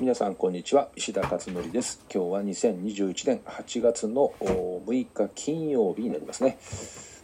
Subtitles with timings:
[0.00, 0.88] 皆さんこんにちは。
[0.96, 2.02] 石田勝則です。
[2.10, 6.56] 今日は2021年8月の6日金曜日になりますね。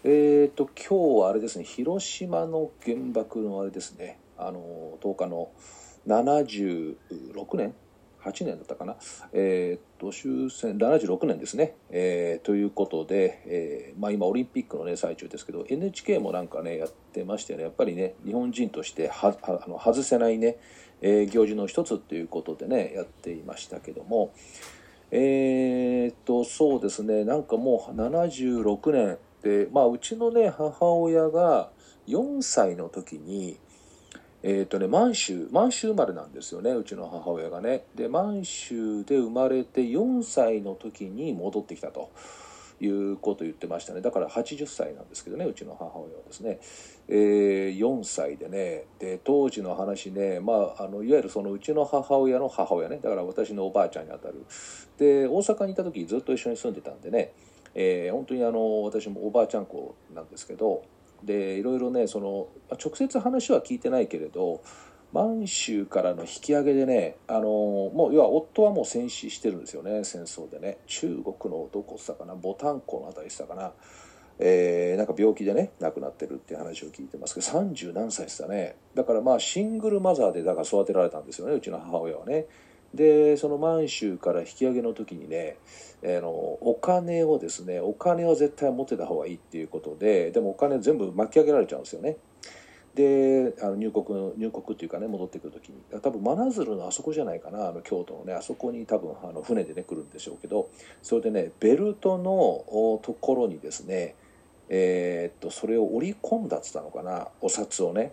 [0.04, 1.65] えーと今日はあれですね。
[1.65, 4.19] 広島の原爆のあれですね。
[4.37, 5.49] あの10日の
[6.06, 7.74] 76年
[8.33, 8.97] 年だったかな、
[9.33, 20.56] えー、と終戦76年ですね、えー、ということで、えーまあ、今オリンピックの、ね、最中ですけど NHK もなんかねやってましてねやっぱりね日本人としてはあの外せないね、
[21.01, 24.33] えー、行事の一つっていうことでねやっていましたけども
[25.11, 31.70] えー、っとそうですねなんかもう76年で、まあ、うちのね母親が
[32.08, 33.58] 4歳の時に
[34.48, 37.82] えっ、とね、満州、満州生まれなんですよね、うちの母親がね。
[37.96, 42.10] で、満州で生まれて4歳の時に戻ってきたと。
[42.78, 44.02] いうことを言ってましたね。
[44.02, 46.59] だから80歳なんですけどねうちの母親はですね、
[47.09, 48.84] えー、4歳でね。
[48.98, 52.98] で当時の話ね、まあ、あのいわゆるそのうちの母親の母親ね。
[53.02, 54.44] だから私のおばあちゃんにあたる。
[54.98, 57.33] で大阪にいた時ずっと一緒に住んでたんでね、
[57.74, 60.83] えー、本当にあの私もおばあちゃん子なんですけど
[61.27, 62.48] でいろいろねその
[62.82, 64.62] 直接話は聞いてないけれど
[65.12, 70.78] 満州からの引き上げでねあのもう要は夫はもう戦死してるんですよね戦争でね。
[70.86, 73.72] 中国のどこっつったかなボタン湖のあたりしたかな、
[74.38, 78.77] えー、なんか病気でね亡くなってるっていう話を聞いてますけど30何歳したね。
[78.94, 82.46] だからまあシングルマザーでだから育てられたんですよねうちの母親はね。
[82.97, 85.58] でその満州から引き上げの時にね、
[86.02, 92.17] えー、のお金をですねお金は絶対持ってた方がいいっていうことででもお金全部巻き上げられちゃうんですよね。
[92.94, 96.00] であの入国入国っていうかね戻ってくる時に。
[96.00, 100.70] 多分真鶴のあそこじゃないかなあの京都のねあそこに多分あの船でね来るんでしょうけど
[101.02, 104.14] それでねベルトのところにですね
[104.70, 108.12] えー、っとそれを織り込んだっつったのかなお札をね。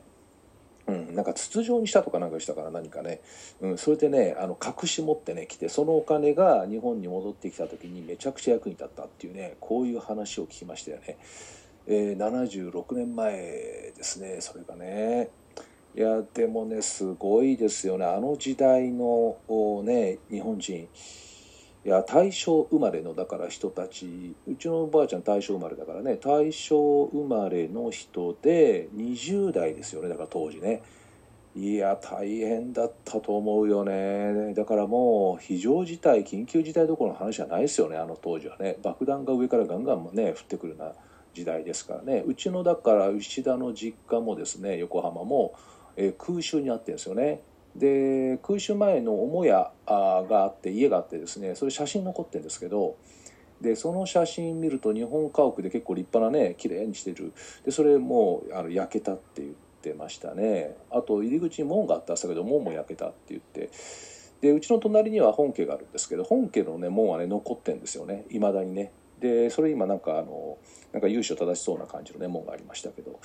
[0.88, 3.22] うん、なんか筒状にしたとかなんかしたから何かね、
[3.62, 11.18] うん、それでねあの隠し持ってね来てそのお金が日本に戻ってきた時にめちゃくちゃ役に立ったっていうねこういう話を聞きましたよね、
[11.88, 13.32] えー、76年前
[13.96, 15.30] ですねそれがね。
[15.96, 18.06] いやでもねすごいですよね。
[18.06, 19.38] あの時代の
[19.84, 20.88] ね日本人。
[21.86, 24.36] いや大正生まれのだから人たち。
[24.48, 26.16] うちのおばあちゃん大正生まれだからね。
[26.16, 30.08] 大正生まれの人で20代ですよね。
[30.08, 30.82] だから当時ね。
[31.56, 34.54] いや大変だったと思うよね。
[34.54, 37.98] だからもう非常事態緊急事態どころの話じゃないですよね。
[37.98, 38.78] あの当時はね。
[38.82, 40.94] 爆弾が上からガンガンね降ってくるような
[41.34, 42.24] 時代ですからね。
[42.26, 45.54] うちのだから牛田の実家もですね横浜も、
[45.98, 47.42] えー、空襲にあってるんですよね。
[47.76, 52.98] で空襲前の母屋があって家があってですねそれ写真残ってるんですけど
[53.62, 57.34] でその写真見ると日本家屋で結構立派なね綺麗にしてる。
[57.66, 60.76] でそれもうあの焼けたって言ってましたね。
[60.92, 63.70] あと入り口に門があったんですけど門も焼けたって言って。
[64.42, 68.26] でうちの隣には本家があるんですけど本家のね門はね残ってんですよね。
[68.30, 68.92] いまだにね。
[69.22, 70.58] でそれ今なんかあの
[70.92, 73.22] なんか由緒正しそうな感じのね門がありましたけど。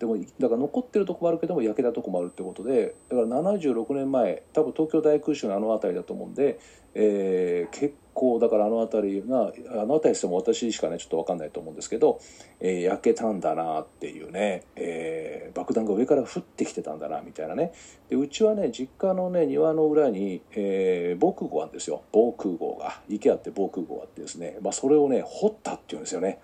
[0.00, 6.58] でもだから残ってるとこもあるけども焼けたとこもあるってことでだから76年前多分東京大空襲のあの辺りだと思うんで、
[6.94, 12.18] えー、結構だからあの辺りがあの辺りしても私しかねちょっと分かんないと思うんですけど、
[12.60, 17.74] えー、焼けたんだなっていうね、えー、爆弾が上から降ってきてたんだなみたいなね。
[18.08, 22.04] でうちはね実家のね庭の裏に、えー、防空壕あるんですよ。
[22.10, 23.02] 防空壕が。
[23.10, 26.40] 池あって防空壕あってですね、まあ、それをね掘ったっていうんですよね、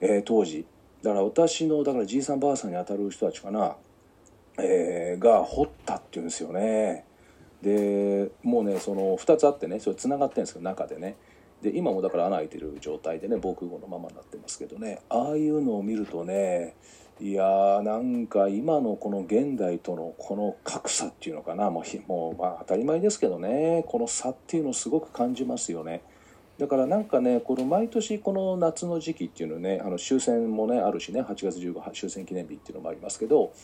[0.00, 0.64] えー、当時。
[1.02, 3.76] だから私のだからじいさんばあさんにあたる人たちかな、
[4.58, 7.04] えー、が掘ったっていうんですよね。
[7.62, 11.16] でもうねその2つあってねそれつながってるんですけど中でね。
[11.62, 15.00] で今もだから穴開いてる状態でね防空壕のままになってますけどね。
[15.08, 16.74] ああいうのを見るとね
[17.20, 21.70] いやーなんか今のこの現代とのこの格差っていうのかな。
[21.70, 23.84] もうもうまあ当たり前ですけどね。
[23.86, 26.02] この差っていうのをすごく感じますよね。
[26.60, 33.54] だからなんかねこの毎年この夏の時期っていうのねあの終戦もねあるしね8月15日終戦記念日っていうのもありますけど、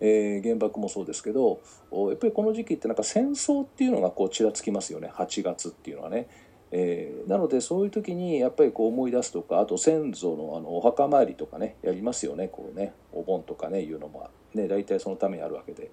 [0.00, 1.60] えー、原爆もそうですけど
[1.92, 6.28] やっぱりこの時期ってなんか戦争っていうのがこうちらつきますよね8月っていうのはね。
[6.72, 15.90] えー、なのでそういう時にやっぱりこう思い出すとかあと先祖のあのお墓参りとかねやりますよねこうねお盆とかねいうのもね大体そのためにあるわけで、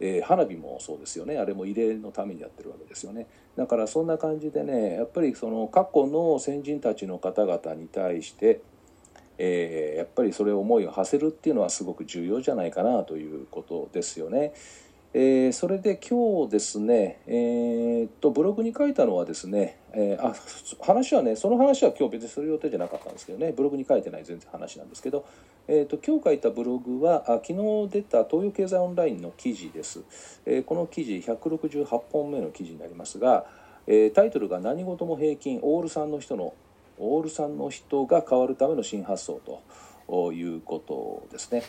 [0.00, 3.26] えー、花火もそうですよねあれも慰霊のためにやってるわけですよね
[3.56, 8.60] だからそんな感じでねやっぱりその過去の先人たちの方々に対して
[9.36, 14.52] えー、やっぱりそれを思いを馳せるっていうのはすごく重要じゃないかなということですよね。
[15.16, 20.34] えー、それで今日ですね、えー、っとブログに書いたのはですね、えー、あ
[20.84, 25.24] 話はねその話は今日別にする予定じゃなかったんですけどねブログに書いてない全然話なんですけど、
[25.68, 30.02] え、っと今日書いたブログはあ昨日出た東洋経済オンラインの記事です、
[30.46, 33.46] え、この記事168本目の記事になりますが、
[33.86, 36.54] え、タイトルが「何事も平均オール3の人の
[36.98, 39.40] オール3の人が変わるための新発想」
[40.08, 41.62] ということですね。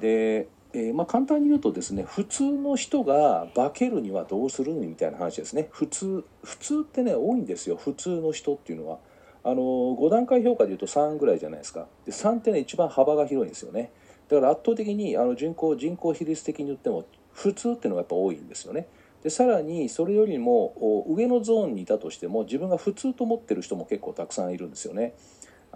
[0.00, 5.68] でえー、まあ、簡単に言うとですね普通の人が化けるにはどうするみたいな話ですね。
[5.70, 7.76] 普通普通ってね多いんですよ。
[7.76, 8.98] 普通の人っていうのは。
[9.44, 11.86] あの5段階評価でいうと3ぐらいじゃないですか。
[12.04, 13.90] で3ってね一番幅が広いんですよね。
[14.28, 18.88] だから圧倒的にあの人口人口比率的に言っても普通っていうのがやっぱ多いんですよね。
[19.22, 25.14] でさらにそれよりも上のゾーンにいたとしても自分が普通と思ってる人も結構たくさんいるんですよね。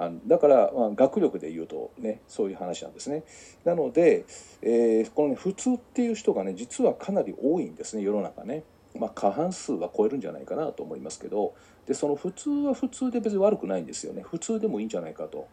[0.03, 3.23] あのだから、まあ、学力で言うとねそういう話なんですね。
[3.65, 4.25] なので、
[4.63, 8.65] えー、このね普通っていう人がね実はかなり多いんですね世の中ね。
[8.99, 11.55] まあ、過半数は超えるんじゃないかなと思いますけど
[11.87, 14.23] でその普通は普通で別に悪くないんですよね。
[14.23, 15.49] 普通でもいいんじゃないかと、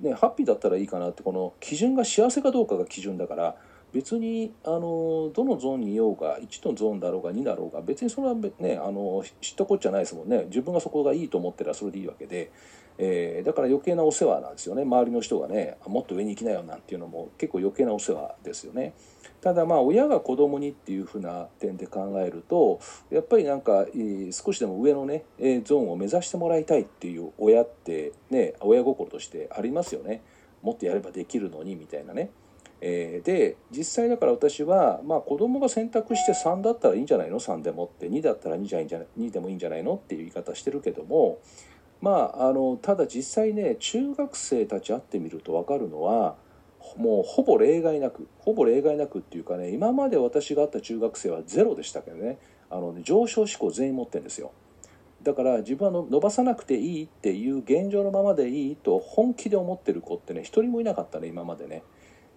[0.00, 3.56] ね、ハッピーだったらいいかなってこの基準が幸せかどうかが基準だから
[3.94, 10.46] 別にあのどのゾーンにいようが1のゾーンだろうが2だろうが別にそれはねあの知ったこっちゃないですもんね。
[10.46, 12.50] 自分がそこがいいと思ってればそれでいいわけで。
[12.96, 14.82] えー、だから余計なお世話なんですよね。
[14.82, 18.94] 周りの人がねもっと上に行きなよなんていうのも結構余計なお世話ですよね。
[19.40, 22.78] ただまあ親が子供にっていうふうな点で考えると
[23.10, 23.84] やっぱりなんか
[24.30, 25.24] 少しでも上のね
[25.64, 30.22] ゾーンを目指してもらいたいっていう親ってね親心としてありますよね。
[30.62, 32.30] もっとやればできるのにみたいなね。
[32.86, 38.08] えー、で実際だから私は、まあ、子供が選択して3だったらいいんじゃないの？3でもって。
[38.08, 39.94] 2だったら2じゃいいんじゃない？2でもいいんじゃないの？
[39.94, 41.38] っていう言い方してるけども
[42.04, 46.36] まあ、あのただ実際ね中学生たち会ってみると分かるのは
[46.98, 52.38] もうほぼ例外なくほぼ例外なくっていうかね今まで私が会った中学生はゼロでしたけどね。
[52.68, 54.52] あのね上昇志向全員持ってるんですよ。
[55.22, 61.82] だから自分は伸ばさなくていいっていう現状のままでいいと本気で思ってる子ってね一人もいなかったね今までね。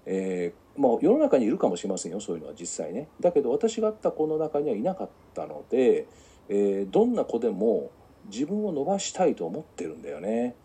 [0.10, 3.10] えー、まあ、世の中にいるかもしれませんよそういうのは実際ね。
[3.20, 6.08] だけど私が会った子の中にはいなかったので、
[6.48, 7.92] えー、どんな子でも
[8.32, 10.56] 自分を伸ばしたいと思ってるんだよね。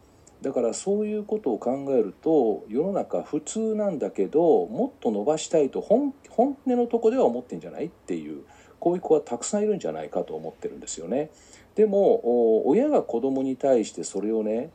[0.43, 7.87] だからそういうことを考えると世の中普通なんだけどもっと伸ばしたいと本音のとこでは思ってんじゃない？
[7.87, 8.43] っていう
[8.81, 11.31] こういう子はたくさんいるんじゃないかと思ってるんですよね。
[11.77, 14.71] でも親が子供に対してそれをね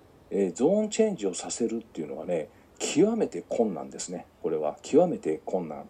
[0.54, 2.48] ゾーンチェンジをさせるっていうのはね
[2.80, 4.26] 極めて困難ですね。
[4.42, 4.78] これは。
[4.82, 5.86] 極めて困難。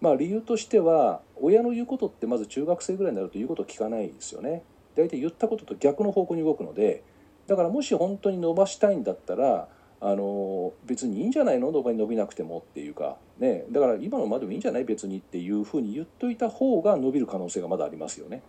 [0.00, 4.62] まあ理由としては親の言うことってまず中学生ぐらいになると言うことを聞かないですよね。
[4.94, 7.02] 大体言ったことと逆の方向に動くので
[7.46, 9.68] だからもし本当に伸ばしたいんだったら
[10.00, 11.72] あの別にいいんじゃないの？
[11.72, 18.42] 伸ばに伸びなくてもっていうか、ね、だから今のまでもいいんじゃない別にっていうふうに言っといた方が伸びる可能性がまだありますよね。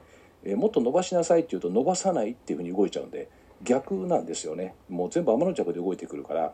[0.43, 3.29] えー、もっと伸ばしなさいって言うと伸ばさないっていうふうに動いちゃうんで
[3.63, 4.75] 逆なんですよね。
[4.87, 6.53] もう全部天の着で動いてくるから。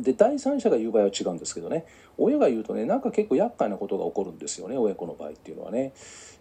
[0.00, 1.86] で第三者が言う場合は違うんですけどね
[2.18, 5.92] 親が言うとねなんか結構厄介なことが起こるんですよね親子の場合っていうのはね。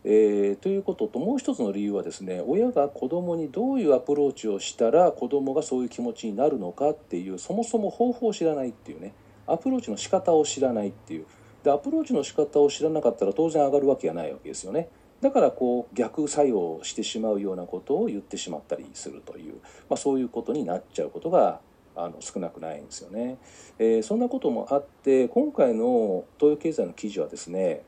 [0.05, 9.13] えー、ということともう一つの理由はですね親が子供にどういうアプローチをしたら子供がそういう気持ちになるのかっていうそもそも方法を知らないっていうね
[9.47, 11.25] アプローチの仕方を知らないっていう
[11.63, 14.89] でアプローチの仕方を知らなかったら当然上がるわけがないわけですよね。
[15.21, 19.53] だからこう逆作用してしまうようなことを言ってしまったりするという、
[19.89, 21.61] まあ、そういうことになっちゃうことが
[21.95, 23.38] あの少なくないんですよね、
[23.80, 27.84] えー、そんなこともあって今回の東洋経済の記事はですね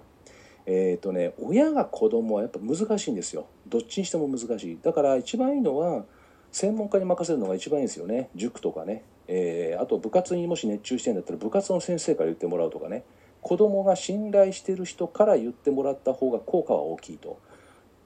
[0.68, 3.46] えーとね、親が子供はやっぱ難しいんですよ。
[3.68, 4.80] どっちにしても難しい。
[4.82, 6.06] だから一番いいのは
[6.52, 8.30] 専門家に任せるのが一番いいですよね。
[8.36, 13.04] 塾とかね、えー、あと部活にもし熱中してんだったら部活の先生から言ってもらうとかね。
[13.42, 17.40] 子供が信頼してる人から言ってもらった方が効果は大きいと。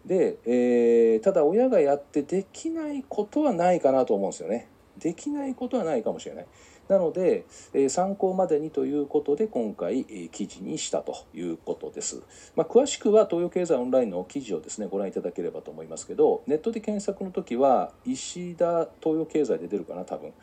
[0.06, 4.68] で、えー、ただ親がやってできないことはないかなと思うんですよね。
[5.00, 6.48] できないことはないかもしれない。
[6.88, 12.22] なので、え参考までにということで今回、え記事にしたということです。
[12.56, 20.34] まあ、詳しくは東洋経済オンラインの記事をですねご覧いただければと思いますけどネットで検索の時は石田東洋経済で出るかな多分。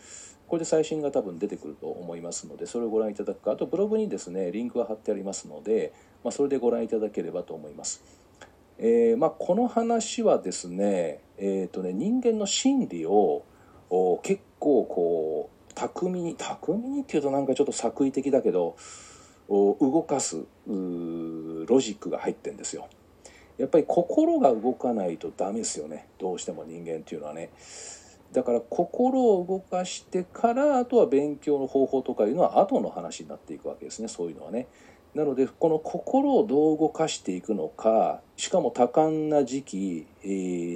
[0.47, 8.05] これで最新が多分出てくると思いますのでそれをご覧いただくかあとブログにですねリンクが貼ってありますので、まあ、それでご覧いただければと思います。
[8.79, 13.43] えーまあ、この話はですね,、えーとね人間の心理を
[13.91, 18.77] お結構こう巧みに巧みにっていうとなんかちょっと作為的だけど
[19.49, 20.43] 動かすロ
[21.81, 22.89] ジックが入ってんですよ。
[23.59, 27.51] やっぱり心が動かないとダメですよねどうしても人間っていうのはね。
[28.33, 34.67] だから心を動かしてからあとは勉強の方法とかいうのは後の話になっていくわけですねそういうのはね。
[35.15, 40.07] なのでこの心をどう動かしていくのかしかも多感な時期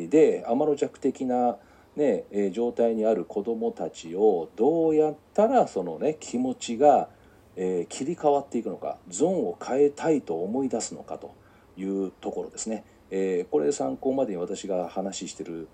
[0.09, 1.59] で天の弱的な、
[1.97, 7.09] ねえ、状態にある子どもたちをどうやったらその、ね、気持ちが、
[7.57, 11.35] え切り替わっていくのかゾーンを変えたいと思い出すのかと
[11.77, 12.85] いうところですね。
[13.11, 15.69] えこれ参考までに私が話してる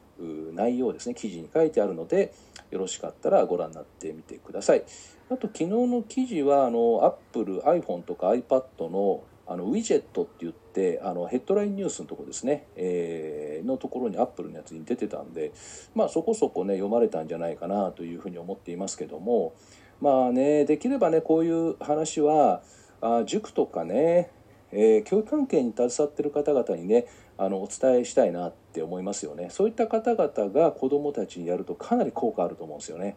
[0.55, 2.33] 内容ですね記事に書いてあるので
[2.71, 4.85] よろしかったらご覧になってみてください
[5.31, 15.53] あと昨日の記事はあの Apple、iPhone とか iPad のあのウィジェットって言ってあのヘッドラインニュースのところですね、えー、のところに Apple のやつに出てたんで、
[15.95, 19.55] まあ、そこそこね読まれたんじゃないかなというふうに思っていますけども
[20.01, 22.63] まあねできればねこういう話は
[23.01, 24.31] あ塾とかね、
[24.73, 27.07] えー、教育関係に携わってる方々にね
[27.39, 33.17] あのお伝えしたいなって思いますよねそういった方々が子どもたちにやるとかなり効果あると思うんですよね。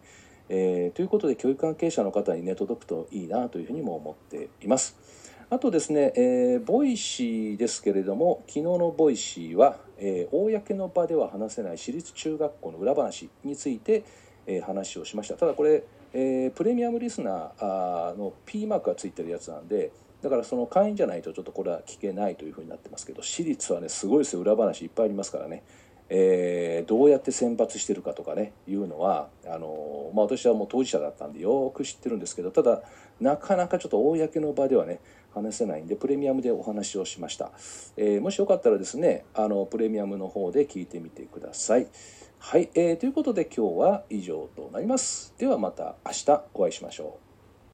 [0.52, 5.19] えー、ということで教育関係者の方にね届くといいなというふうにも思っています。
[5.52, 14.04] あとですね、えー、ボイシーですけれども昨日のボイシーは、えー、公の場では話せない私立中学校の裏話について、
[14.46, 15.34] えー、話をしました。
[15.34, 15.82] ただこれ、
[16.14, 19.90] え、プレミアムリスナーの P マークがついてるやつなんで
[20.22, 24.42] だからその会員じゃないとちょっとこれは聞けないというふうになってますけど私立はねすごいですよ。
[24.42, 25.64] 裏話いっぱいありますからね、
[26.10, 32.82] えー、どうやって選抜してるかとかねいうのはあの、まあ、私はもう当事者だったんでよく知ってるんですけどただ
[33.20, 35.00] なかなかちょっと公の場ではね
[35.34, 37.52] 話せないんでプレミアムでお話をしました、
[37.96, 41.86] えー、もしよかったらですねあのプレミアムの方で聞いてみてください。
[42.42, 45.34] はい、えー、ということで今日は以上となります。
[45.36, 47.29] ではまた明日お会いしましょう。